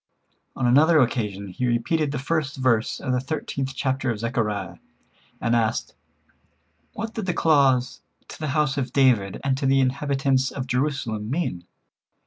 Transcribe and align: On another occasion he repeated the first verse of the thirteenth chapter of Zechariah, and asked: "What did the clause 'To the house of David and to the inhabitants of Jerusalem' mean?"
On 0.55 0.65
another 0.65 0.97
occasion 0.99 1.49
he 1.49 1.67
repeated 1.67 2.11
the 2.11 2.17
first 2.17 2.57
verse 2.57 2.99
of 2.99 3.13
the 3.13 3.19
thirteenth 3.19 3.73
chapter 3.75 4.09
of 4.09 4.17
Zechariah, 4.17 4.77
and 5.39 5.55
asked: 5.55 5.93
"What 6.93 7.13
did 7.13 7.27
the 7.27 7.35
clause 7.35 8.01
'To 8.27 8.39
the 8.39 8.47
house 8.57 8.79
of 8.79 8.93
David 8.93 9.39
and 9.43 9.55
to 9.59 9.67
the 9.67 9.79
inhabitants 9.79 10.49
of 10.49 10.65
Jerusalem' 10.65 11.29
mean?" 11.29 11.65